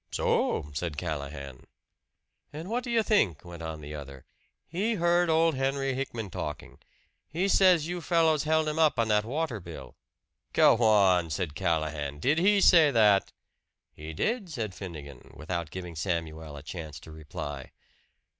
[0.09, 1.67] "So!" said Callahan.
[2.51, 4.25] "And what do you think," went on the other,
[4.67, 6.79] "He heard old Henry Hickman talking
[7.29, 9.95] he says you fellows held him up on that water bill."
[10.53, 12.17] "Go on!" said Callahan.
[12.17, 13.31] "Did he say that?"
[13.93, 17.69] "He did," said Finnegan, without giving Samuel a chance to reply.